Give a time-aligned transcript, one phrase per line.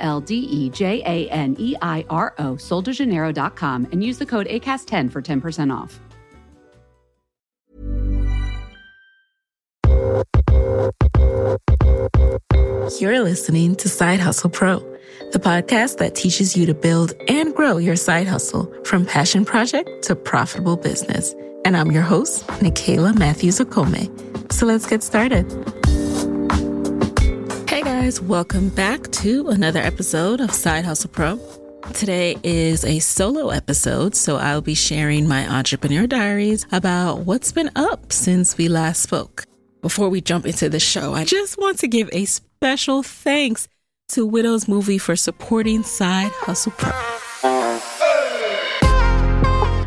[0.00, 4.46] L D E J A N E I R O, soldejaneiro.com, and use the code
[4.48, 6.00] ACAST10 for 10% off.
[13.00, 14.80] You're listening to Side Hustle Pro,
[15.32, 20.02] the podcast that teaches you to build and grow your side hustle from passion project
[20.02, 21.34] to profitable business.
[21.64, 24.52] And I'm your host, Nicaila Matthews Okome.
[24.52, 25.46] So let's get started.
[28.02, 31.38] Guys, welcome back to another episode of Side Hustle Pro.
[31.92, 37.70] Today is a solo episode, so I'll be sharing my entrepreneur diaries about what's been
[37.76, 39.44] up since we last spoke.
[39.82, 43.68] Before we jump into the show, I just want to give a special thanks
[44.08, 46.92] to Widows Movie for supporting Side Hustle Pro.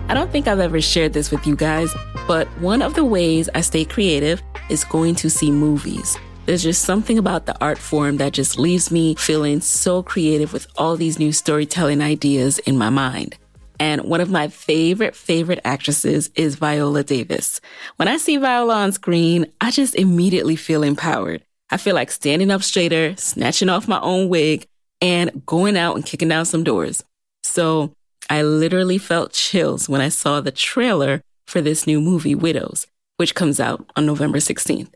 [0.08, 1.92] I don't think I've ever shared this with you guys,
[2.28, 6.16] but one of the ways I stay creative is going to see movies.
[6.46, 10.68] There's just something about the art form that just leaves me feeling so creative with
[10.76, 13.38] all these new storytelling ideas in my mind.
[13.80, 17.62] And one of my favorite, favorite actresses is Viola Davis.
[17.96, 21.46] When I see Viola on screen, I just immediately feel empowered.
[21.70, 24.68] I feel like standing up straighter, snatching off my own wig,
[25.00, 27.06] and going out and kicking down some doors.
[27.44, 27.94] So
[28.30, 32.86] I literally felt chills when I saw the trailer for this new movie, Widows,
[33.16, 34.90] which comes out on November 16th.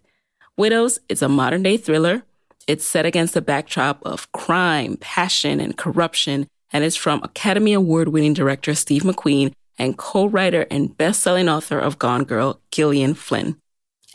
[0.57, 2.23] Widows is a modern day thriller.
[2.65, 8.07] It's set against the backdrop of crime, passion, and corruption and is from Academy Award
[8.09, 13.13] winning director Steve McQueen and co writer and best selling author of Gone Girl, Gillian
[13.13, 13.57] Flynn.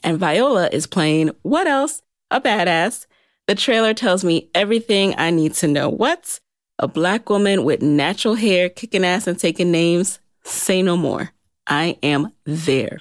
[0.03, 2.03] And Viola is playing what else?
[2.33, 3.07] A badass.
[3.47, 5.89] The trailer tells me everything I need to know.
[5.89, 6.41] What?
[6.81, 10.19] A black woman with natural hair, kicking ass and taking names?
[10.43, 11.31] Say no more.
[11.69, 12.99] I am there.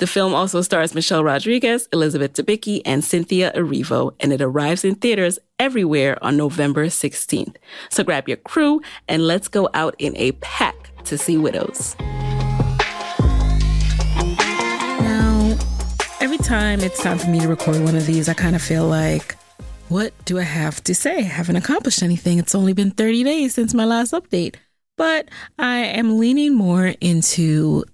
[0.00, 4.94] The film also stars Michelle Rodriguez, Elizabeth Debicki, and Cynthia Erivo, and it arrives in
[4.94, 7.56] theaters everywhere on November 16th.
[7.90, 11.96] So grab your crew and let's go out in a pack to see Widows.
[15.00, 15.58] Now,
[16.22, 18.88] every time it's time for me to record one of these, I kind of feel
[18.88, 19.36] like,
[19.90, 21.18] what do I have to say?
[21.18, 22.38] I haven't accomplished anything.
[22.38, 24.54] It's only been 30 days since my last update.
[24.96, 25.28] But
[25.58, 27.84] I am leaning more into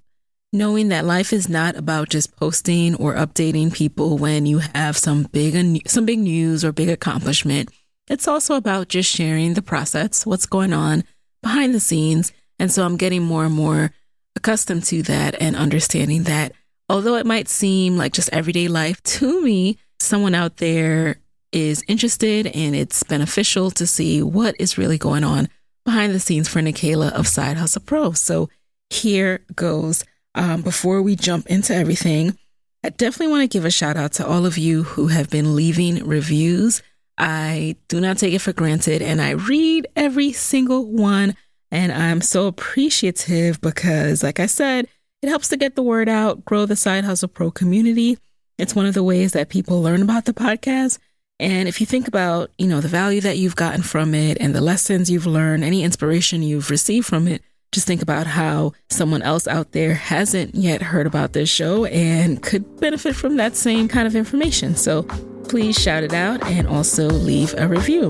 [0.53, 5.25] knowing that life is not about just posting or updating people when you have some
[5.25, 7.71] big some big news or big accomplishment.
[8.09, 11.05] It's also about just sharing the process, what's going on
[11.43, 12.33] behind the scenes.
[12.59, 13.93] And so I'm getting more and more
[14.37, 16.53] accustomed to that and understanding that
[16.89, 21.17] although it might seem like just everyday life to me, someone out there
[21.53, 25.49] is interested and it's beneficial to see what is really going on
[25.85, 28.13] behind the scenes for Nicaila of Side Hustle Pro.
[28.13, 28.49] So
[28.91, 30.05] here goes
[30.37, 32.39] um, before we jump into everything,
[32.85, 35.57] I definitely want to give a shout out to all of you who have been
[35.57, 36.83] leaving reviews.
[37.19, 41.35] I do not take it for granted and I read every single one.
[41.73, 44.87] And I'm so appreciative because, like I said,
[45.23, 48.19] it helps to get the word out, grow the Side Hustle Pro community.
[48.59, 50.99] It's one of the ways that people learn about the podcast.
[51.41, 54.55] And if you think about, you know, the value that you've gotten from it and
[54.55, 57.43] the lessons you've learned, any inspiration you've received from it,
[57.77, 62.43] just think about how someone else out there hasn't yet heard about this show and
[62.43, 64.75] could benefit from that same kind of information.
[64.75, 65.03] So
[65.47, 68.07] please shout it out and also leave a review.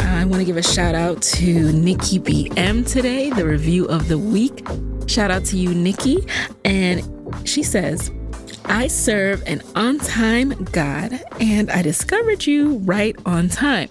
[0.00, 4.18] I want to give a shout out to Nikki BM today, the review of the
[4.18, 4.66] week.
[5.06, 6.26] Shout out to you, Nikki.
[6.64, 8.10] And she says,
[8.64, 13.88] I serve an on time God, and I discovered you right on time.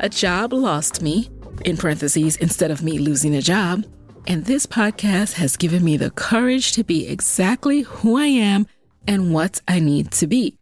[0.00, 1.30] A job lost me,
[1.62, 3.84] in parentheses, instead of me losing a job.
[4.26, 8.66] And this podcast has given me the courage to be exactly who I am
[9.06, 10.58] and what I need to be.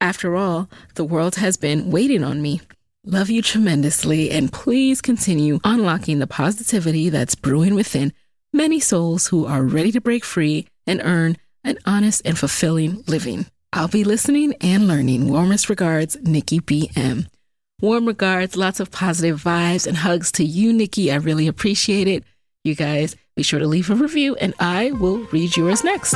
[0.00, 2.60] After all, the world has been waiting on me.
[3.04, 8.12] Love you tremendously, and please continue unlocking the positivity that's brewing within
[8.52, 13.46] many souls who are ready to break free and earn an honest and fulfilling living.
[13.72, 15.28] I'll be listening and learning.
[15.28, 17.26] Warmest regards, Nikki BM.
[17.80, 21.12] Warm regards, lots of positive vibes and hugs to you, Nikki.
[21.12, 22.24] I really appreciate it.
[22.64, 26.14] You guys, be sure to leave a review and I will read yours next.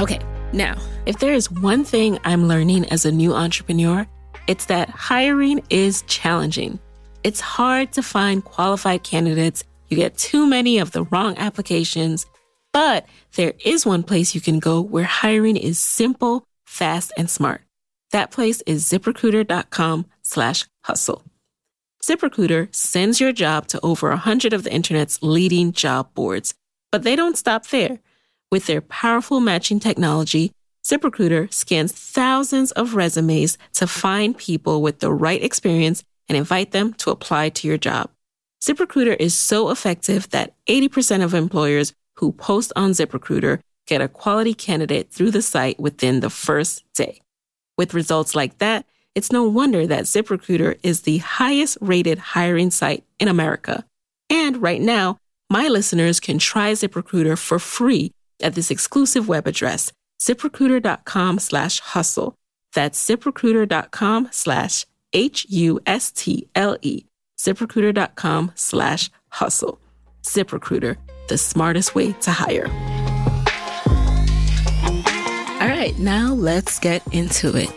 [0.00, 0.20] Okay,
[0.54, 4.06] now If there is one thing I'm learning as a new entrepreneur,
[4.46, 6.78] it's that hiring is challenging.
[7.24, 9.64] It's hard to find qualified candidates.
[9.88, 12.26] You get too many of the wrong applications.
[12.72, 17.62] But there is one place you can go where hiring is simple, fast, and smart.
[18.12, 21.24] That place is ziprecruiter.com slash hustle.
[22.02, 26.54] ZipRecruiter sends your job to over 100 of the internet's leading job boards.
[26.90, 27.98] But they don't stop there.
[28.50, 30.52] With their powerful matching technology,
[30.84, 36.94] ZipRecruiter scans thousands of resumes to find people with the right experience and invite them
[36.94, 38.10] to apply to your job.
[38.64, 44.54] ZipRecruiter is so effective that 80% of employers who post on ZipRecruiter get a quality
[44.54, 47.20] candidate through the site within the first day.
[47.76, 53.04] With results like that, it's no wonder that ZipRecruiter is the highest rated hiring site
[53.18, 53.84] in America.
[54.28, 55.18] And right now,
[55.48, 62.34] my listeners can try ZipRecruiter for free at this exclusive web address, ziprecruiter.com slash hustle.
[62.74, 67.04] That's ziprecruiter.com slash H-U-S-T-L-E.
[67.38, 69.80] ZipRecruiter.com slash hustle.
[70.22, 70.96] ZipRecruiter,
[71.28, 72.99] the smartest way to hire.
[75.80, 77.70] Right, now let's get into it.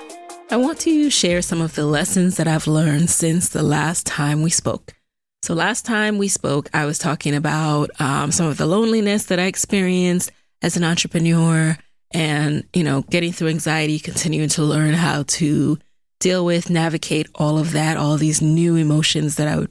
[0.52, 4.42] I want to share some of the lessons that I've learned since the last time
[4.42, 4.94] we spoke.
[5.42, 9.40] So, last time we spoke, I was talking about um, some of the loneliness that
[9.40, 11.78] I experienced as an entrepreneur
[12.12, 15.80] and, you know, getting through anxiety, continuing to learn how to
[16.20, 19.66] deal with, navigate all of that, all these new emotions that I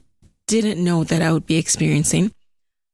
[0.47, 2.33] didn't know that I would be experiencing.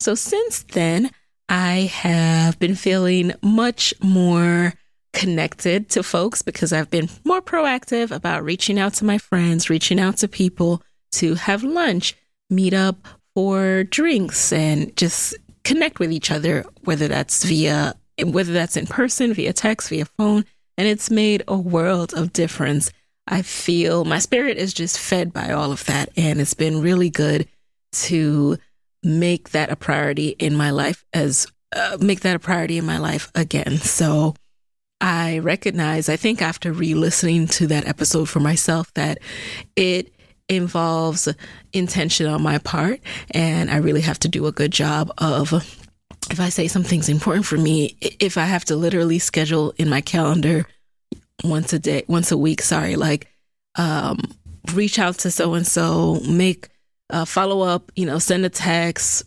[0.01, 1.13] So, since then,
[1.49, 4.75] I have been feeling much more
[5.13, 9.99] connected to folks because I've been more proactive about reaching out to my friends, reaching
[9.99, 10.83] out to people
[11.13, 12.15] to have lunch,
[12.51, 15.35] meet up for drinks, and just
[15.65, 20.45] connect with each other, whether that's via, whether that's in person, via text, via phone.
[20.77, 22.93] And it's made a world of difference.
[23.27, 26.11] I feel my spirit is just fed by all of that.
[26.17, 27.49] And it's been really good
[27.93, 28.59] to
[29.03, 32.99] make that a priority in my life as uh, make that a priority in my
[32.99, 33.77] life again.
[33.79, 34.35] So,
[35.01, 39.19] I recognize, I think after re listening to that episode for myself, that
[39.77, 40.13] it
[40.49, 41.29] involves
[41.73, 43.01] intention on my part.
[43.31, 45.53] And I really have to do a good job of,
[46.31, 50.01] if I say something's important for me, if I have to literally schedule in my
[50.01, 50.67] calendar
[51.45, 53.29] once a day, once a week, sorry, like,
[53.77, 54.19] um,
[54.73, 56.69] reach out to so and so, make
[57.11, 59.23] a follow up, you know, send a text,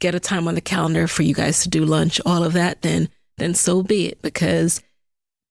[0.00, 2.82] get a time on the calendar for you guys to do lunch, all of that,
[2.82, 4.22] then, then so be it.
[4.22, 4.80] Because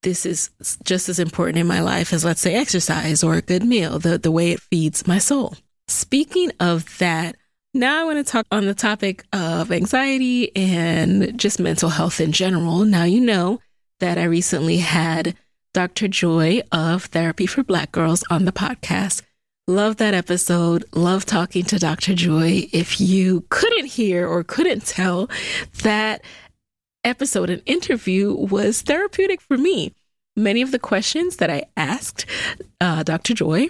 [0.04, 0.50] this is
[0.84, 4.18] just as important in my life as let's say exercise or a good meal, the,
[4.18, 5.56] the way it feeds my soul.
[5.88, 7.36] Speaking of that,
[7.74, 12.32] now I want to talk on the topic of anxiety and just mental health in
[12.32, 12.86] general.
[12.86, 13.60] Now you know
[14.00, 15.36] that I recently had
[15.74, 16.08] Dr.
[16.08, 19.24] Joy of Therapy for Black Girls on the podcast.
[19.68, 20.84] Love that episode.
[20.94, 22.14] Love talking to Dr.
[22.14, 22.68] Joy.
[22.72, 25.30] If you couldn't hear or couldn't tell,
[25.84, 26.22] that
[27.04, 29.94] episode and interview was therapeutic for me.
[30.36, 32.26] Many of the questions that I asked
[32.82, 33.34] uh, Dr.
[33.34, 33.68] Joy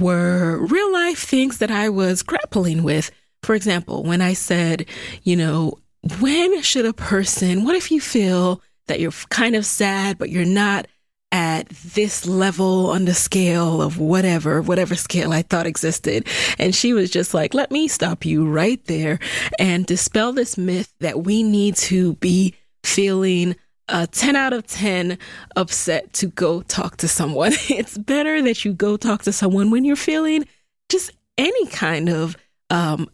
[0.00, 3.10] were real life things that I was grappling with.
[3.42, 4.86] For example, when I said,
[5.22, 5.78] you know,
[6.20, 10.44] when should a person, what if you feel that you're kind of sad, but you're
[10.44, 10.86] not
[11.32, 16.28] at this level on the scale of whatever, whatever scale I thought existed.
[16.58, 19.18] And she was just like, let me stop you right there
[19.58, 23.56] and dispel this myth that we need to be feeling
[23.88, 25.18] a 10 out of 10
[25.56, 27.52] upset to go talk to someone.
[27.70, 30.46] It's better that you go talk to someone when you're feeling
[30.90, 32.36] just any kind of
[32.68, 33.08] um,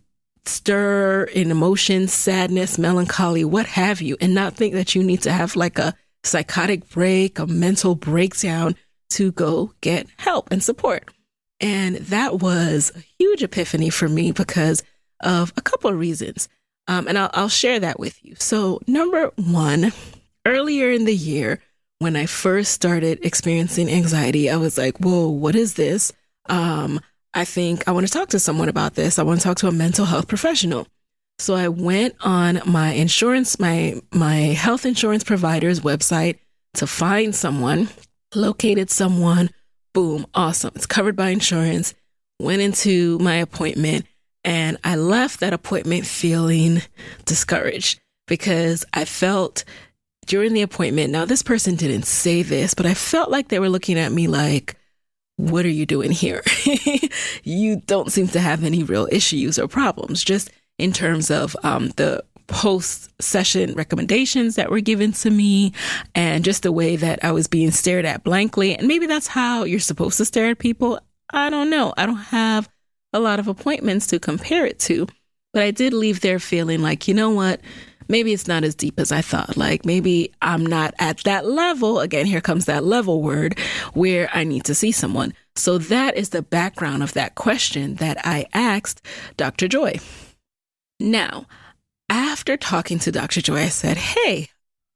[0.44, 5.32] stir in emotion, sadness, melancholy, what have you, and not think that you need to
[5.32, 5.94] have like a
[6.25, 8.75] psychotic break, a mental breakdown
[9.10, 11.08] to go get help and support.
[11.60, 14.82] And that was a huge epiphany for me because
[15.20, 16.48] of a couple of reasons.
[16.87, 18.34] Um, and I'll, I'll share that with you.
[18.38, 19.92] So, number one,
[20.46, 21.60] earlier in the year,
[21.98, 26.12] when I first started experiencing anxiety, I was like, whoa, what is this?
[26.48, 27.00] Um,
[27.34, 29.18] I think I want to talk to someone about this.
[29.18, 30.87] I want to talk to a mental health professional.
[31.38, 36.38] So I went on my insurance, my, my health insurance provider's website
[36.75, 37.88] to find someone,
[38.35, 39.50] located someone,
[39.95, 40.73] boom, awesome.
[40.75, 41.95] It's covered by insurance.
[42.40, 44.07] Went into my appointment
[44.45, 46.83] and I left that appointment feeling
[47.25, 49.64] discouraged because I felt
[50.26, 53.71] during the appointment, now this person didn't say this, but I felt like they were
[53.71, 54.76] looking at me like,
[55.37, 56.42] what are you doing here?
[57.45, 60.23] you don't seem to have any real issues or problems.
[60.23, 65.73] Just in terms of um, the post session recommendations that were given to me
[66.14, 68.75] and just the way that I was being stared at blankly.
[68.75, 70.99] And maybe that's how you're supposed to stare at people.
[71.30, 71.92] I don't know.
[71.97, 72.68] I don't have
[73.12, 75.06] a lot of appointments to compare it to,
[75.52, 77.61] but I did leave there feeling like, you know what?
[78.11, 79.58] Maybe it's not as deep as I thought.
[79.58, 82.00] Like maybe I'm not at that level.
[82.00, 83.58] Again, here comes that level word
[83.92, 85.35] where I need to see someone.
[85.54, 89.04] So that is the background of that question that I asked
[89.37, 89.68] Dr.
[89.68, 89.99] Joy.
[91.00, 91.46] Now,
[92.08, 93.40] after talking to Dr.
[93.40, 94.48] Joy, I said, Hey,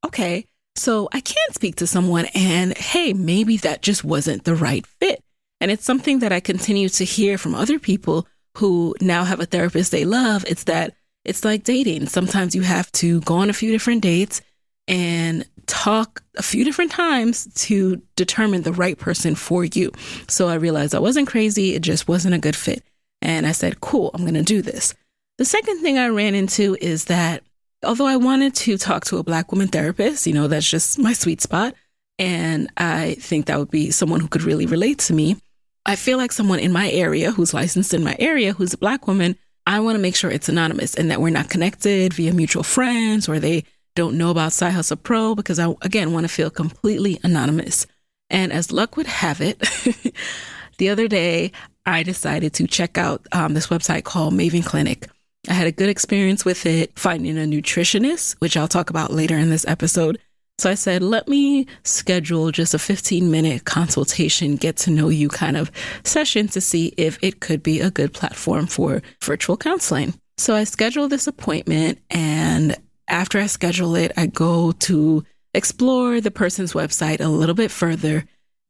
[0.05, 4.87] okay, so I can't speak to someone, and hey, maybe that just wasn't the right
[5.01, 5.23] fit.
[5.61, 9.47] And it's something that I continue to hear from other people who now have a
[9.47, 10.45] therapist they love.
[10.49, 10.95] It's that
[11.25, 12.07] it's like dating.
[12.07, 14.41] Sometimes you have to go on a few different dates
[14.89, 19.93] and talk a few different times to determine the right person for you.
[20.27, 22.83] So I realized I wasn't crazy, it just wasn't a good fit.
[23.21, 24.95] And I said, cool, I'm going to do this.
[25.43, 27.43] The second thing I ran into is that
[27.83, 31.13] although I wanted to talk to a black woman therapist, you know, that's just my
[31.13, 31.75] sweet spot.
[32.17, 35.39] And I think that would be someone who could really relate to me.
[35.85, 39.09] I feel like someone in my area who's licensed in my area who's a black
[39.09, 39.35] woman,
[39.67, 43.29] I want to make sure it's anonymous and that we're not connected via mutual friends
[43.29, 43.65] or they
[43.97, 47.89] don't know about Side Hustle Pro because I, again, want to feel completely anonymous.
[48.31, 49.59] And as luck would have it,
[50.79, 51.51] the other day
[51.85, 55.09] I decided to check out um, this website called Maven Clinic.
[55.49, 59.37] I had a good experience with it, finding a nutritionist, which I'll talk about later
[59.37, 60.19] in this episode.
[60.59, 65.29] So I said, let me schedule just a 15 minute consultation, get to know you
[65.29, 65.73] kind of
[66.05, 70.15] session to see if it could be a good platform for virtual counseling.
[70.37, 72.77] So I scheduled this appointment and
[73.09, 78.25] after I schedule it, I go to explore the person's website a little bit further,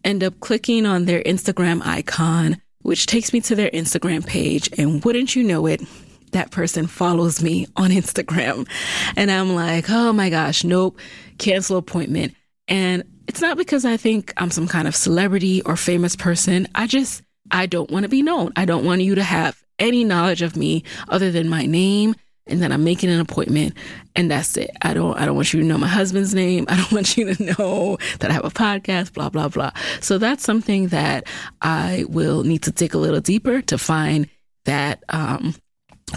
[0.04, 4.70] end up clicking on their Instagram icon, which takes me to their Instagram page.
[4.78, 5.82] And wouldn't you know it,
[6.32, 8.68] that person follows me on Instagram.
[9.16, 10.98] And I'm like, oh my gosh, nope,
[11.38, 12.34] cancel appointment.
[12.68, 16.68] And it's not because I think I'm some kind of celebrity or famous person.
[16.74, 18.52] I just, I don't want to be known.
[18.56, 22.14] I don't want you to have any knowledge of me other than my name
[22.46, 23.76] and then I'm making an appointment
[24.16, 24.70] and that's it.
[24.82, 26.66] I don't I don't want you to know my husband's name.
[26.68, 29.72] I don't want you to know that I have a podcast, blah blah blah.
[30.00, 31.26] So that's something that
[31.60, 34.28] I will need to dig a little deeper to find
[34.64, 35.54] that um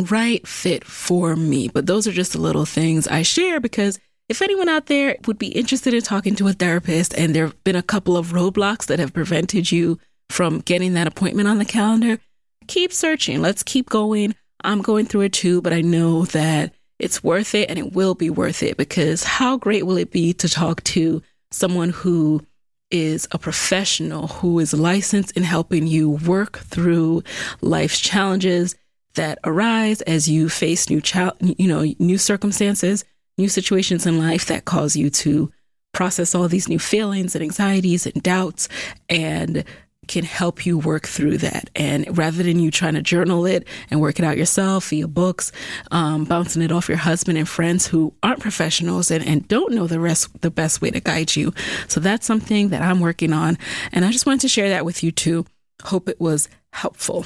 [0.01, 1.67] right fit for me.
[1.67, 5.37] But those are just the little things I share because if anyone out there would
[5.37, 8.87] be interested in talking to a therapist and there have been a couple of roadblocks
[8.87, 9.99] that have prevented you
[10.29, 12.19] from getting that appointment on the calendar,
[12.67, 13.41] keep searching.
[13.41, 14.35] Let's keep going.
[14.63, 18.15] I'm going through it too, but I know that it's worth it and it will
[18.15, 21.21] be worth it because how great will it be to talk to
[21.51, 22.41] someone who
[22.91, 27.23] is a professional who is licensed in helping you work through
[27.61, 28.75] life's challenges
[29.15, 33.03] that arise as you face new child, you know, new circumstances,
[33.37, 35.51] new situations in life that cause you to
[35.93, 38.67] process all these new feelings and anxieties and doubts
[39.09, 39.63] and
[40.07, 41.69] can help you work through that.
[41.75, 45.51] And rather than you trying to journal it and work it out yourself via books,
[45.91, 49.87] um, bouncing it off your husband and friends who aren't professionals and, and don't know
[49.87, 51.53] the rest, the best way to guide you.
[51.87, 53.57] So that's something that I'm working on.
[53.91, 55.45] And I just wanted to share that with you too.
[55.83, 57.25] Hope it was helpful.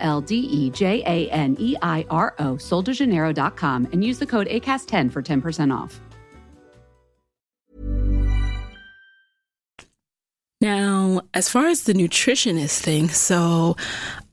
[0.00, 4.48] L D E J A N E I R O, soldejaneiro.com, and use the code
[4.48, 6.00] ACAST10 for 10% off.
[10.60, 13.76] Now, as far as the nutritionist thing, so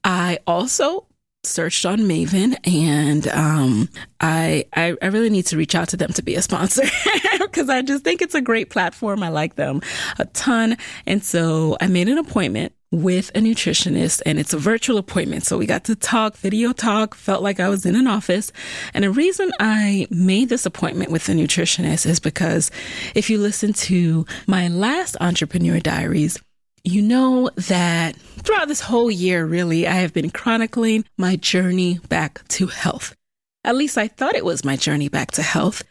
[0.04, 1.08] I also
[1.44, 3.90] searched on Maven and um,
[4.20, 6.84] I, I, I really need to reach out to them to be a sponsor
[7.40, 9.24] because I just think it's a great platform.
[9.24, 9.82] I like them
[10.20, 10.78] a ton.
[11.06, 15.46] And so I made an appointment with a nutritionist and it's a virtual appointment.
[15.46, 18.52] So we got to talk, video talk, felt like I was in an office.
[18.94, 22.70] And the reason I made this appointment with the nutritionist is because
[23.16, 26.38] if you listen to my last entrepreneur diaries,
[26.84, 32.46] you know that throughout this whole year, really, I have been chronicling my journey back
[32.50, 33.16] to health.
[33.64, 35.84] At least I thought it was my journey back to health.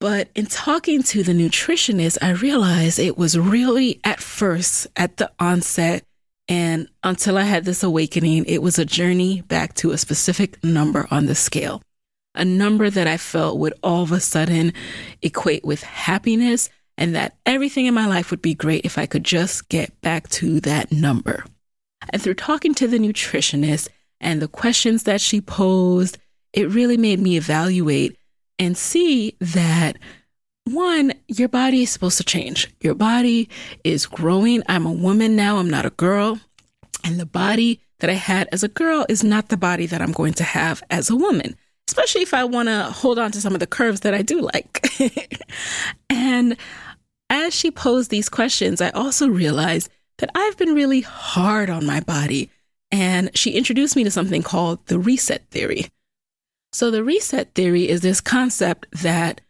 [0.00, 5.30] But in talking to the nutritionist, I realized it was really at first, at the
[5.38, 6.02] onset,
[6.48, 11.06] and until I had this awakening, it was a journey back to a specific number
[11.10, 11.82] on the scale.
[12.34, 14.72] a number that I felt would all of a sudden
[15.20, 19.24] equate with happiness and that everything in my life would be great if I could
[19.24, 21.44] just get back to that number.
[22.10, 23.88] And through talking to the nutritionist
[24.20, 26.18] and the questions that she posed,
[26.52, 28.16] it really made me evaluate
[28.58, 29.98] and see that
[30.64, 32.72] one, your body is supposed to change.
[32.80, 33.48] Your body
[33.84, 34.62] is growing.
[34.68, 36.38] I'm a woman now, I'm not a girl.
[37.04, 40.12] And the body that I had as a girl is not the body that I'm
[40.12, 41.56] going to have as a woman,
[41.88, 44.40] especially if I want to hold on to some of the curves that I do
[44.40, 44.86] like.
[46.10, 46.56] and
[47.30, 49.88] as she posed these questions, I also realized
[50.18, 52.50] that I've been really hard on my body.
[52.90, 55.86] And she introduced me to something called the reset theory.
[56.72, 59.40] So, the reset theory is this concept that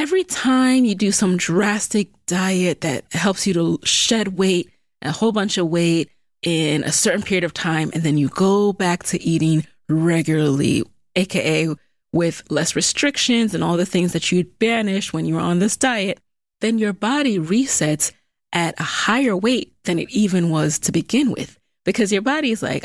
[0.00, 4.70] every time you do some drastic diet that helps you to shed weight,
[5.02, 6.08] a whole bunch of weight
[6.42, 10.82] in a certain period of time, and then you go back to eating regularly,
[11.16, 11.68] aka
[12.14, 15.76] with less restrictions and all the things that you'd banished when you were on this
[15.76, 16.18] diet,
[16.62, 18.10] then your body resets
[18.54, 21.58] at a higher weight than it even was to begin with.
[21.84, 22.84] Because your body's like,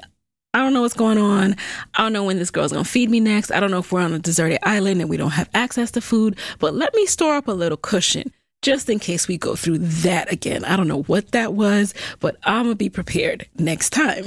[0.56, 1.58] I don't know what's going on.
[1.96, 3.52] I don't know when this girl's gonna feed me next.
[3.52, 6.02] I don't know if we're on a deserted island and we don't have access to
[6.02, 8.32] food, but let me store up a little cushion
[8.62, 10.64] just in case we go through that again.
[10.64, 14.24] I don't know what that was, but I'm gonna be prepared next time.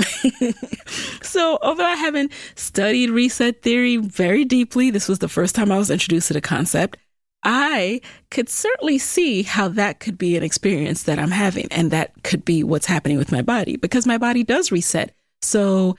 [1.22, 5.78] so, although I haven't studied reset theory very deeply, this was the first time I
[5.78, 6.98] was introduced to the concept.
[7.42, 12.12] I could certainly see how that could be an experience that I'm having, and that
[12.22, 15.14] could be what's happening with my body because my body does reset.
[15.40, 15.96] So,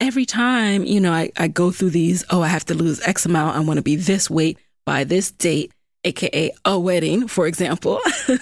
[0.00, 3.26] every time, you know, I, I go through these, oh, I have to lose X
[3.26, 3.56] amount.
[3.56, 5.72] I want to be this weight by this date,
[6.04, 8.00] AKA a wedding, for example,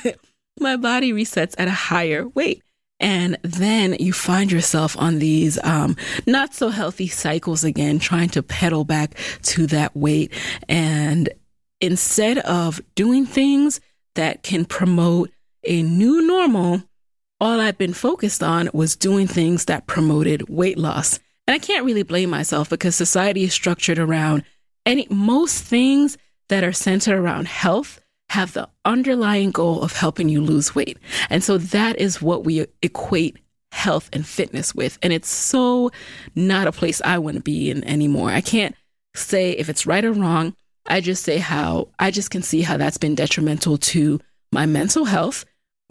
[0.60, 2.62] my body resets at a higher weight.
[2.98, 5.96] And then you find yourself on these um,
[6.26, 10.32] not so healthy cycles again, trying to pedal back to that weight.
[10.68, 11.28] And
[11.80, 13.80] instead of doing things
[14.14, 15.30] that can promote
[15.64, 16.82] a new normal,
[17.38, 21.18] all I've been focused on was doing things that promoted weight loss.
[21.46, 24.42] And I can't really blame myself because society is structured around
[24.84, 30.40] any most things that are centered around health have the underlying goal of helping you
[30.40, 30.98] lose weight.
[31.30, 33.38] And so that is what we equate
[33.72, 34.98] health and fitness with.
[35.02, 35.90] And it's so
[36.34, 38.30] not a place I want to be in anymore.
[38.30, 38.74] I can't
[39.14, 40.54] say if it's right or wrong.
[40.88, 44.20] I just say how I just can see how that's been detrimental to
[44.52, 45.44] my mental health,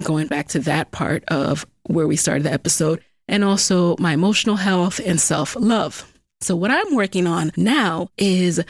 [0.03, 4.55] going back to that part of where we started the episode, and also my emotional
[4.57, 6.11] health and self love.
[6.41, 8.61] So, what I'm working on now is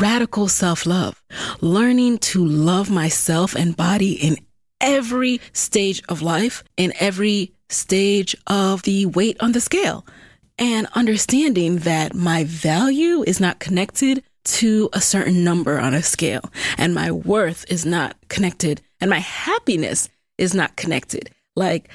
[0.00, 1.22] radical self love,
[1.60, 4.38] learning to love myself and body in
[4.80, 10.04] every stage of life, in every stage of the weight on the scale,
[10.58, 16.50] and understanding that my value is not connected to a certain number on a scale,
[16.76, 21.30] and my worth is not connected, and my happiness is not connected.
[21.54, 21.90] Like,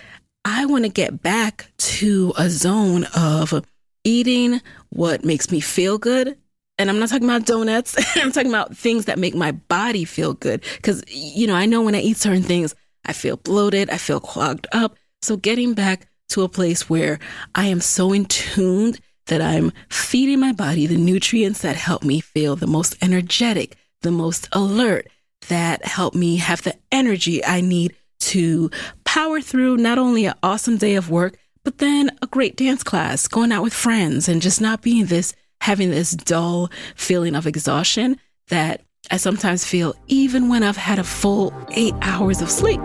[0.50, 3.66] I want to get back to a zone of
[4.06, 6.38] eating what makes me feel good.
[6.78, 7.98] And I'm not talking about donuts.
[8.16, 10.64] I'm talking about things that make my body feel good.
[10.84, 14.22] Cause, you know, I know when I eat certain things, I feel bloated, I feel
[14.22, 14.96] clogged up.
[15.22, 17.20] So getting back to a place where
[17.54, 22.22] I am so in tuned that I'm feeding my body the nutrients that help me
[22.22, 25.10] feel the most energetic, the most alert,
[25.50, 28.70] that help me have the energy I need to
[29.18, 33.28] power through not only an awesome day of work, but then a great dance class,
[33.28, 38.20] going out with friends, and just not being this, having this dull feeling of exhaustion
[38.50, 42.80] that I sometimes feel even when I've had a full eight hours of sleep.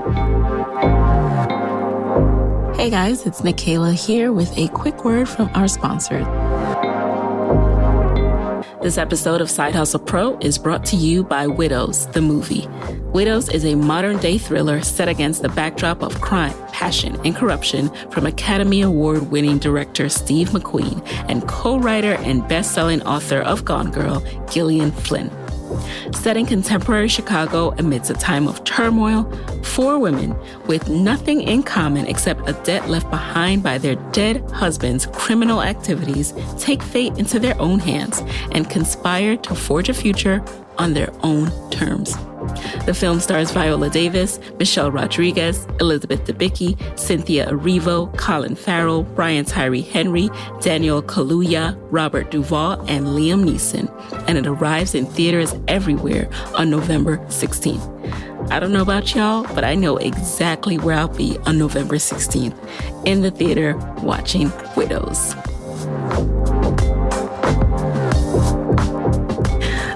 [2.76, 6.24] Hey guys, it's Nicaila here with a quick word from our sponsor.
[8.82, 12.66] This episode of Side Hustle Pro is brought to you by Widows, the movie.
[13.12, 17.90] Widows is a modern day thriller set against the backdrop of crime, passion, and corruption
[18.10, 23.64] from Academy Award winning director Steve McQueen and co writer and best selling author of
[23.64, 24.18] Gone Girl,
[24.50, 25.41] Gillian Flynn.
[26.12, 29.24] Set in contemporary Chicago amidst a time of turmoil,
[29.62, 35.06] four women with nothing in common except a debt left behind by their dead husband's
[35.06, 40.44] criminal activities take fate into their own hands and conspire to forge a future
[40.78, 42.16] on their own terms.
[42.86, 49.82] The film stars Viola Davis, Michelle Rodriguez, Elizabeth Debicki, Cynthia Erivo, Colin Farrell, Brian Tyree
[49.82, 53.88] Henry, Daniel Kaluuya, Robert Duvall, and Liam Neeson,
[54.28, 57.88] and it arrives in theaters everywhere on November 16th.
[58.50, 62.56] I don't know about y'all, but I know exactly where I'll be on November 16th
[63.06, 65.34] in the theater watching Widows.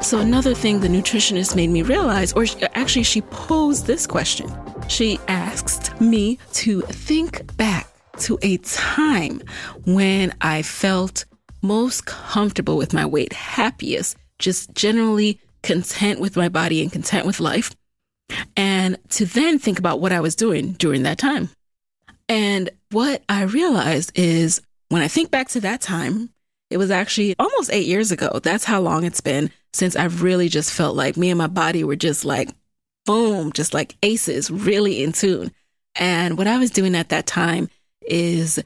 [0.07, 4.49] So, another thing the nutritionist made me realize, or actually, she posed this question.
[4.87, 7.89] She asked me to think back
[8.19, 9.43] to a time
[9.85, 11.25] when I felt
[11.61, 17.41] most comfortable with my weight, happiest, just generally content with my body and content with
[17.41, 17.75] life,
[18.57, 21.49] and to then think about what I was doing during that time.
[22.29, 26.31] And what I realized is when I think back to that time,
[26.71, 28.39] it was actually almost eight years ago.
[28.41, 31.85] That's how long it's been since I've really just felt like me and my body
[31.85, 32.51] were just like,
[33.05, 35.53] boom, just like aces, really in tune.
[35.95, 37.69] And what I was doing at that time
[38.03, 38.59] is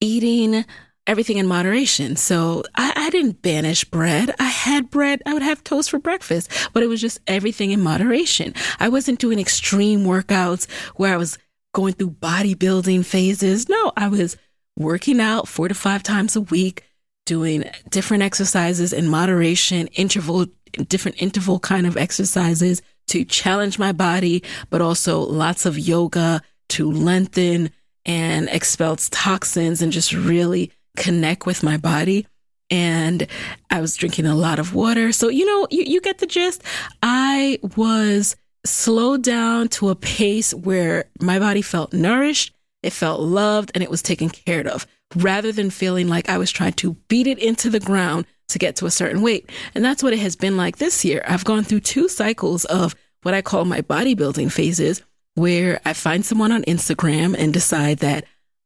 [0.00, 0.64] eating
[1.06, 2.16] everything in moderation.
[2.16, 4.34] So I, I, didn't banish bread.
[4.38, 5.22] I had bread.
[5.26, 8.54] I would have toast for breakfast, but it was just everything in moderation.
[8.80, 11.38] I wasn't doing extreme workouts where I was
[11.74, 13.68] going through bodybuilding phases.
[13.68, 14.38] No, I was
[14.76, 16.84] working out four to five times a week,
[17.26, 20.46] doing different exercises in moderation, interval,
[20.88, 26.90] different interval kind of exercises to challenge my body, but also lots of yoga to
[26.90, 27.70] lengthen
[28.06, 32.26] and expel toxins and just really connect with my body.
[32.70, 33.26] And
[33.70, 35.12] I was drinking a lot of water.
[35.12, 36.62] So, you know, you, you get the gist.
[37.02, 43.70] I was slowed down to a pace where my body felt nourished, it felt loved,
[43.74, 47.26] and it was taken care of rather than feeling like I was trying to beat
[47.26, 49.50] it into the ground to get to a certain weight.
[49.74, 51.22] And that's what it has been like this year.
[51.26, 55.02] I've gone through two cycles of what I call my bodybuilding phases,
[55.34, 58.24] where I find someone on Instagram and decide that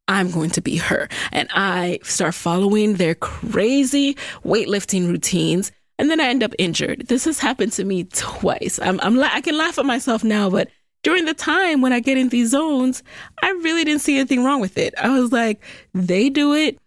[0.08, 1.08] I'm going to be her.
[1.32, 5.70] And I start following their crazy weightlifting routines.
[5.98, 7.08] And then I end up injured.
[7.08, 8.78] This has happened to me twice.
[8.80, 10.68] I'm, I'm I can laugh at myself now, but
[11.02, 13.02] during the time when I get in these zones,
[13.42, 14.94] I really didn't see anything wrong with it.
[14.98, 15.62] I was like,
[15.94, 16.78] they do it.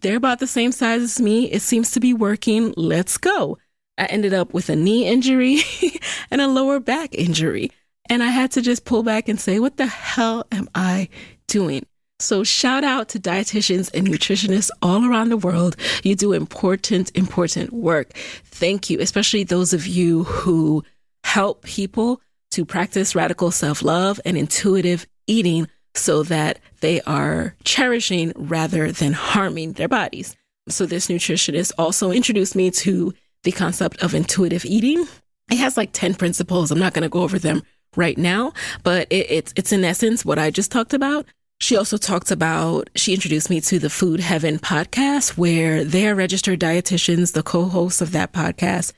[0.00, 1.50] They're about the same size as me.
[1.50, 2.74] It seems to be working.
[2.76, 3.58] Let's go.
[3.98, 5.60] I ended up with a knee injury
[6.30, 7.70] and a lower back injury.
[8.08, 11.08] And I had to just pull back and say, what the hell am I
[11.46, 11.86] doing?
[12.18, 15.76] So, shout out to dietitians and nutritionists all around the world.
[16.04, 18.12] You do important, important work.
[18.44, 20.84] Thank you, especially those of you who
[21.24, 22.20] help people
[22.52, 29.12] to practice radical self love and intuitive eating so that they are cherishing rather than
[29.12, 30.36] harming their bodies.
[30.68, 33.12] So, this nutritionist also introduced me to
[33.42, 35.06] the concept of intuitive eating.
[35.50, 36.70] It has like 10 principles.
[36.70, 37.62] I'm not going to go over them
[37.96, 38.52] right now,
[38.84, 41.26] but it, it's, it's in essence what I just talked about.
[41.60, 46.58] She also talked about, she introduced me to the Food Heaven podcast, where they're registered
[46.60, 48.92] dietitians, the co hosts of that podcast.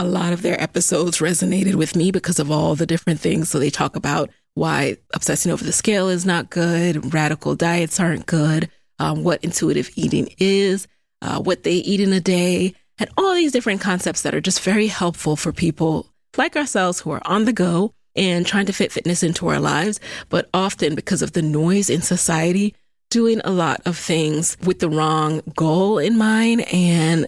[0.00, 3.50] A lot of their episodes resonated with me because of all the different things.
[3.50, 8.24] So they talk about why obsessing over the scale is not good, radical diets aren't
[8.24, 10.88] good, um, what intuitive eating is,
[11.20, 14.62] uh, what they eat in a day, and all these different concepts that are just
[14.62, 16.06] very helpful for people
[16.38, 20.00] like ourselves who are on the go and trying to fit fitness into our lives,
[20.30, 22.74] but often because of the noise in society,
[23.10, 27.26] doing a lot of things with the wrong goal in mind and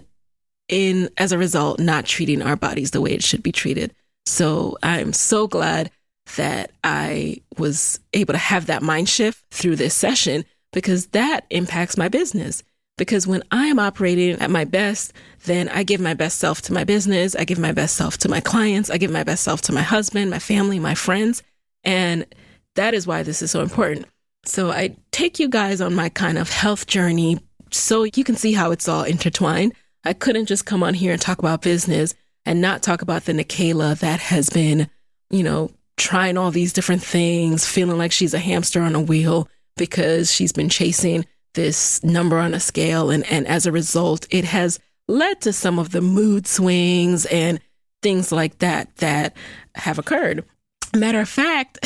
[0.68, 3.94] in as a result not treating our bodies the way it should be treated.
[4.24, 5.90] So I'm so glad
[6.36, 11.96] that I was able to have that mind shift through this session because that impacts
[11.96, 12.62] my business.
[12.98, 15.12] Because when I am operating at my best,
[15.44, 17.34] then I give my best self to my business.
[17.34, 18.90] I give my best self to my clients.
[18.90, 21.42] I give my best self to my husband, my family, my friends.
[21.84, 22.26] And
[22.74, 24.06] that is why this is so important.
[24.44, 28.52] So I take you guys on my kind of health journey so you can see
[28.52, 29.72] how it's all intertwined.
[30.04, 33.32] I couldn't just come on here and talk about business and not talk about the
[33.32, 34.88] Nicaila that has been,
[35.30, 39.48] you know, trying all these different things, feeling like she's a hamster on a wheel
[39.76, 43.10] because she's been chasing this number on a scale.
[43.10, 47.60] And, and as a result, it has led to some of the mood swings and
[48.02, 49.36] things like that that
[49.74, 50.44] have occurred.
[50.94, 51.78] Matter of fact,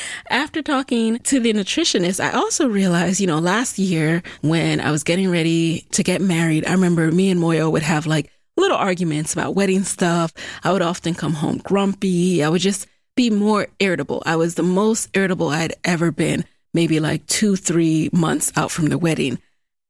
[0.30, 5.04] after talking to the nutritionist, I also realized, you know, last year when I was
[5.04, 9.32] getting ready to get married, I remember me and Moyo would have like little arguments
[9.32, 10.32] about wedding stuff.
[10.64, 12.42] I would often come home grumpy.
[12.42, 14.22] I would just be more irritable.
[14.26, 18.86] I was the most irritable I'd ever been maybe like two, three months out from
[18.86, 19.38] the wedding.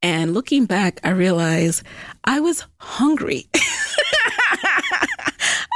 [0.03, 1.83] And looking back, I realized
[2.25, 3.47] I was hungry.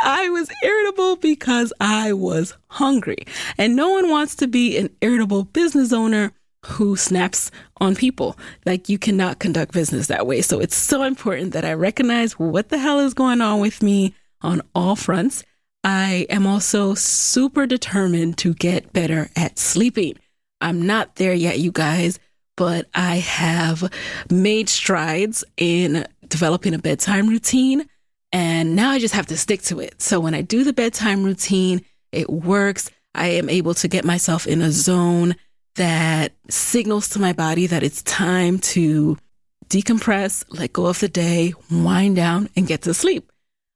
[0.04, 3.26] I was irritable because I was hungry.
[3.58, 6.32] And no one wants to be an irritable business owner
[6.66, 8.38] who snaps on people.
[8.66, 10.42] Like you cannot conduct business that way.
[10.42, 14.14] So it's so important that I recognize what the hell is going on with me
[14.42, 15.42] on all fronts.
[15.82, 20.14] I am also super determined to get better at sleeping.
[20.60, 22.18] I'm not there yet, you guys,
[22.56, 23.92] but I have
[24.30, 27.86] made strides in developing a bedtime routine.
[28.34, 30.02] And now I just have to stick to it.
[30.02, 32.90] So when I do the bedtime routine, it works.
[33.14, 35.36] I am able to get myself in a zone
[35.76, 39.16] that signals to my body that it's time to
[39.68, 43.30] decompress, let go of the day, wind down, and get to sleep.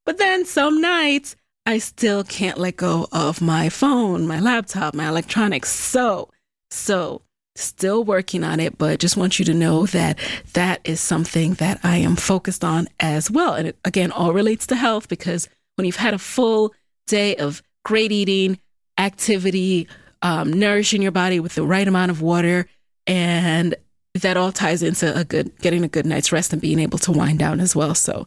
[0.05, 5.07] But then some nights, I still can't let go of my phone, my laptop, my
[5.07, 5.71] electronics.
[5.71, 6.31] So,
[6.73, 7.23] so
[7.61, 10.19] still working on it, but just want you to know that
[10.55, 13.55] that is something that I am focused on as well.
[13.55, 16.75] And it, again, all relates to health because when you've had a full
[17.07, 18.59] day of great eating,
[18.99, 19.89] activity,
[20.23, 22.69] um, nourishing your body with the right amount of water,
[23.07, 23.75] and
[24.15, 27.13] that all ties into a good getting a good night's rest and being able to
[27.13, 27.95] wind down as well.
[27.95, 28.27] So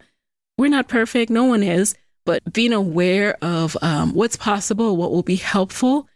[0.57, 5.23] we're not perfect, no one is, but being aware of um, what's possible, what will
[5.23, 6.07] be helpful,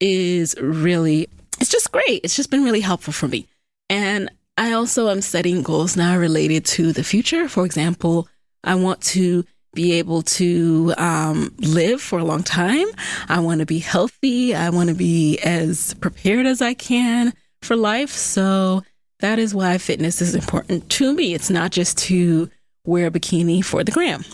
[0.00, 1.28] is really
[1.60, 2.20] it's just great.
[2.24, 3.46] It's just been really helpful for me.
[3.90, 7.48] And I also am setting goals now related to the future.
[7.48, 8.28] For example,
[8.64, 9.44] I want to
[9.74, 12.86] be able to um, live for a long time.
[13.28, 14.54] I want to be healthy.
[14.54, 18.10] I want to be as prepared as I can for life.
[18.10, 18.82] So
[19.20, 21.34] that is why fitness is important to me.
[21.34, 22.50] It's not just to
[22.84, 24.24] wear a bikini for the gram.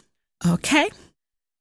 [0.47, 0.89] Okay.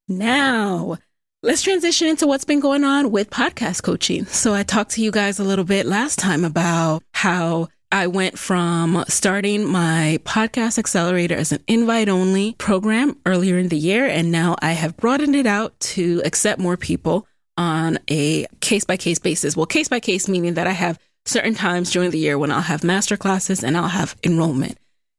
[0.07, 0.97] Now,
[1.43, 4.25] let's transition into what's been going on with podcast coaching.
[4.25, 8.39] So I talked to you guys a little bit last time about how I went
[8.39, 14.07] from starting my podcast accelerator as an invite only program earlier in the year.
[14.07, 17.27] And now I have broadened it out to accept more people
[17.57, 19.57] on a case by case basis.
[19.57, 22.61] Well, case by case, meaning that I have certain times during the year when I'll
[22.61, 24.77] have master classes and I'll have enrollment.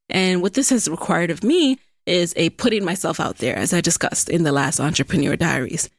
[0.08, 3.82] And what this has required of me is a putting myself out there, as I
[3.82, 5.90] discussed in the last Entrepreneur Diaries.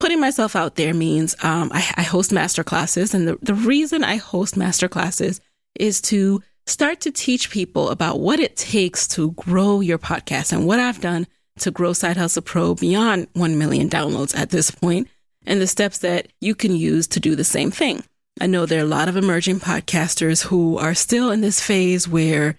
[0.00, 3.14] Putting myself out there means um, I, I host master classes.
[3.14, 5.40] And the, the reason I host master classes
[5.74, 10.66] is to start to teach people about what it takes to grow your podcast and
[10.66, 11.26] what I've done
[11.58, 15.08] to grow Side Hustle Pro beyond 1 million downloads at this point
[15.46, 18.02] and the steps that you can use to do the same thing.
[18.40, 22.08] I know there are a lot of emerging podcasters who are still in this phase
[22.08, 22.58] where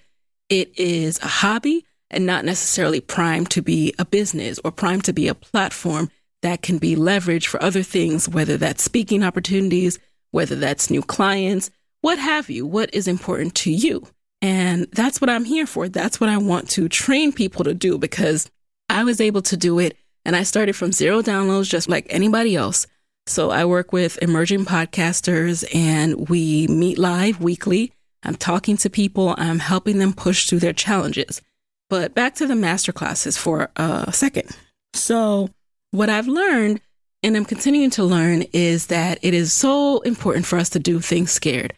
[0.49, 5.13] it is a hobby and not necessarily primed to be a business or primed to
[5.13, 6.09] be a platform
[6.45, 9.97] that can be leveraged for other things, whether that's speaking opportunities,
[10.29, 14.07] whether that's new clients, what have you, what is important to you.
[14.43, 15.89] And that's what I'm here for.
[15.89, 18.47] That's what I want to train people to do because
[18.89, 22.55] I was able to do it and I started from zero downloads just like anybody
[22.55, 22.85] else.
[23.25, 27.91] So I work with emerging podcasters and we meet live weekly.
[28.21, 31.41] I'm talking to people, I'm helping them push through their challenges.
[31.89, 34.55] But back to the master classes for a second.
[34.93, 35.49] So,
[35.95, 36.81] what I've learned
[37.23, 40.99] and I'm continuing to learn is that it is so important for us to do
[40.99, 41.73] things scared.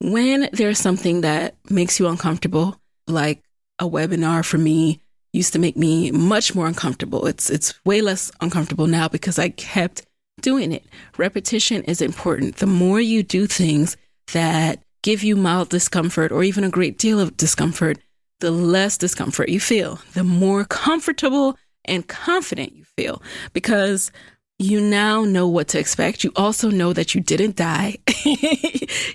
[0.00, 3.42] When there's something that makes you uncomfortable, like
[3.78, 5.00] a webinar for me
[5.32, 7.26] used to make me much more uncomfortable.
[7.26, 10.02] It's it's way less uncomfortable now because I kept
[10.40, 10.84] doing it.
[11.18, 12.56] Repetition is important.
[12.56, 13.96] The more you do things
[14.32, 17.98] that give you mild discomfort or even a great deal of discomfort,
[18.40, 23.22] the less discomfort you feel, the more comfortable and confident you feel
[23.52, 24.10] because
[24.58, 26.22] you now know what to expect.
[26.22, 27.96] You also know that you didn't die.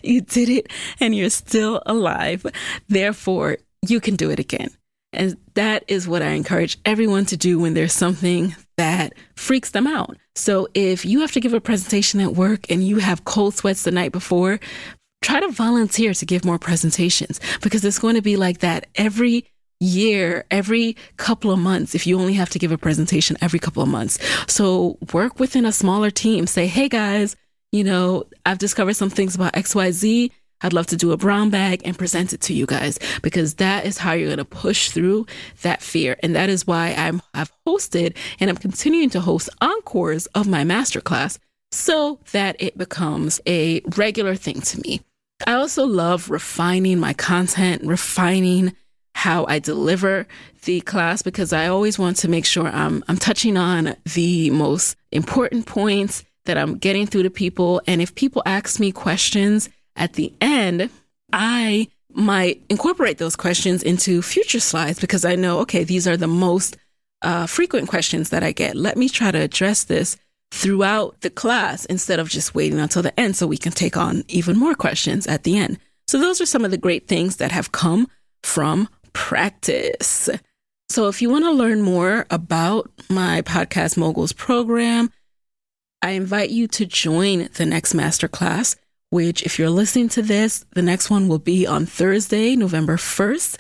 [0.02, 2.46] you did it and you're still alive.
[2.90, 3.58] Therefore,
[3.88, 4.70] you can do it again.
[5.14, 9.88] And that is what I encourage everyone to do when there's something that freaks them
[9.88, 10.18] out.
[10.36, 13.84] So if you have to give a presentation at work and you have cold sweats
[13.84, 14.60] the night before,
[15.22, 19.46] try to volunteer to give more presentations because it's going to be like that every
[19.80, 23.84] year, every couple of months, if you only have to give a presentation every couple
[23.84, 24.18] of months.
[24.48, 26.48] So work within a smaller team.
[26.48, 27.36] Say, hey guys,
[27.72, 30.32] you know, I've discovered some things about XYZ.
[30.62, 33.86] I'd love to do a brown bag and present it to you guys because that
[33.86, 35.28] is how you're going to push through
[35.62, 36.16] that fear.
[36.24, 40.64] And that is why I'm, I've hosted and I'm continuing to host encores of my
[40.64, 41.38] masterclass
[41.72, 45.02] so that it becomes a regular thing to me.
[45.46, 48.74] I also love refining my content, refining
[49.16, 50.28] how I deliver
[50.66, 54.98] the class because I always want to make sure I'm I'm touching on the most
[55.12, 60.14] important points that I'm getting through to people and if people ask me questions at
[60.14, 60.90] the end,
[61.32, 66.28] I might incorporate those questions into future slides because I know okay, these are the
[66.28, 66.76] most
[67.22, 68.76] uh, frequent questions that I get.
[68.76, 70.18] Let me try to address this
[70.52, 74.24] throughout the class instead of just waiting until the end so we can take on
[74.28, 75.80] even more questions at the end.
[76.08, 78.08] So, those are some of the great things that have come
[78.44, 80.30] from practice.
[80.90, 85.10] So, if you want to learn more about my Podcast Moguls program,
[86.04, 88.76] I invite you to join the next masterclass,
[89.10, 93.60] which, if you're listening to this, the next one will be on Thursday, November 1st.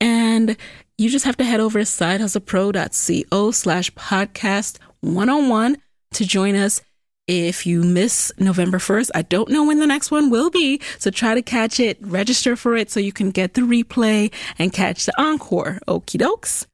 [0.00, 0.56] And
[0.98, 5.76] you just have to head over to sidehustlepro.co slash podcast one on one
[6.14, 6.80] to join us.
[7.26, 10.80] If you miss November 1st, I don't know when the next one will be.
[10.98, 14.72] So try to catch it, register for it so you can get the replay and
[14.72, 15.78] catch the encore.
[15.88, 16.66] Okie dokes.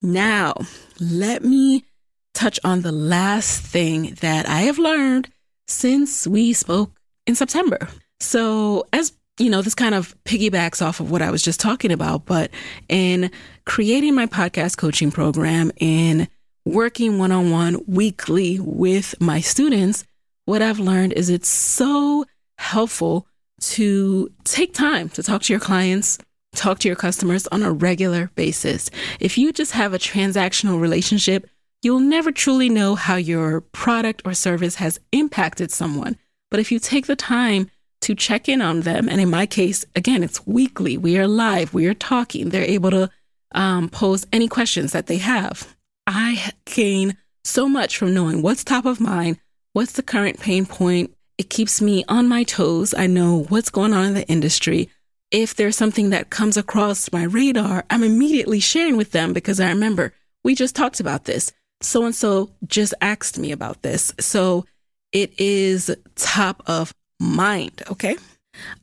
[0.00, 0.54] Now,
[1.00, 1.84] let me
[2.32, 5.28] touch on the last thing that I have learned
[5.66, 6.92] since we spoke
[7.26, 7.88] in September.
[8.20, 11.90] So, as you know, this kind of piggybacks off of what I was just talking
[11.92, 12.50] about, but
[12.88, 13.30] in
[13.64, 16.28] creating my podcast coaching program, in
[16.68, 20.04] working one on one weekly with my students,
[20.44, 22.24] what I've learned is it's so
[22.58, 23.26] helpful
[23.60, 26.18] to take time to talk to your clients,
[26.54, 28.90] talk to your customers on a regular basis.
[29.18, 31.48] If you just have a transactional relationship,
[31.82, 36.16] you'll never truly know how your product or service has impacted someone.
[36.50, 37.70] But if you take the time
[38.02, 41.74] to check in on them, and in my case, again, it's weekly, we are live,
[41.74, 43.10] we are talking, they're able to
[43.52, 45.74] um, pose any questions that they have.
[46.08, 49.38] I gain so much from knowing what's top of mind,
[49.74, 51.14] what's the current pain point.
[51.36, 52.94] It keeps me on my toes.
[52.94, 54.88] I know what's going on in the industry.
[55.30, 59.68] If there's something that comes across my radar, I'm immediately sharing with them because I
[59.68, 61.52] remember we just talked about this.
[61.82, 64.14] So and so just asked me about this.
[64.18, 64.64] So
[65.12, 67.82] it is top of mind.
[67.90, 68.16] Okay.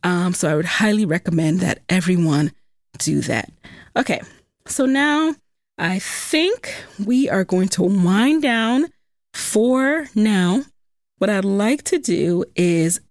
[0.03, 2.51] Um, so I would highly recommend that everyone
[2.99, 3.51] do that.
[3.97, 4.21] Okay.
[4.67, 5.35] So now
[5.77, 8.87] I think we are going to wind down
[9.33, 10.63] for now.
[11.17, 13.01] What I'd like to do is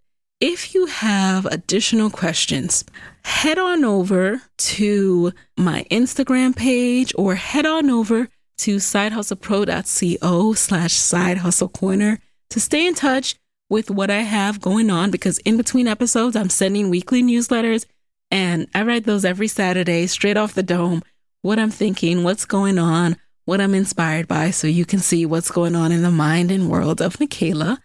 [0.40, 2.84] if you have additional questions,
[3.24, 11.38] head on over to my Instagram page or head on over to sidehustlepro.co slash side
[11.38, 12.18] hustle corner
[12.50, 13.36] to stay in touch
[13.68, 17.84] with what I have going on because in between episodes, I'm sending weekly newsletters
[18.30, 21.02] and I write those every Saturday straight off the dome.
[21.44, 25.50] What I'm thinking, what's going on, what I'm inspired by, so you can see what's
[25.50, 27.76] going on in the mind and world of Nicaila.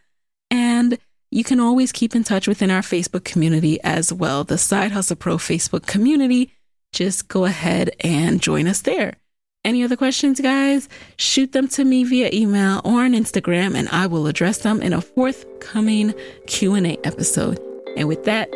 [0.50, 0.98] And
[1.30, 5.18] you can always keep in touch within our Facebook community as well, the Side Hustle
[5.18, 6.54] Pro Facebook community.
[6.94, 9.18] Just go ahead and join us there.
[9.66, 10.88] Any other questions, guys?
[11.18, 14.94] Shoot them to me via email or on Instagram, and I will address them in
[14.94, 16.14] a forthcoming
[16.48, 17.60] Q&A episode.
[17.98, 18.50] And with that,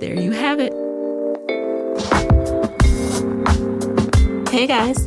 [0.00, 0.72] there you have it.
[4.56, 5.06] Hey guys,